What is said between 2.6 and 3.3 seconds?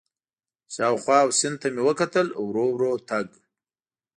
ورو تګ.